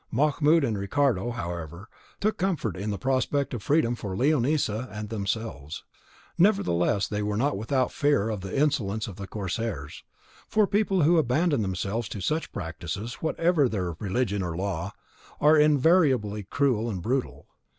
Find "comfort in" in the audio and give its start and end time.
2.39-2.89